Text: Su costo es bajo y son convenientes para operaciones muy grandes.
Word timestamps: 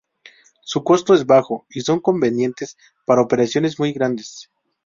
Su 0.63 0.83
costo 0.83 1.13
es 1.13 1.27
bajo 1.27 1.67
y 1.69 1.81
son 1.81 1.99
convenientes 1.99 2.75
para 3.05 3.21
operaciones 3.21 3.77
muy 3.77 3.93
grandes. 3.93 4.49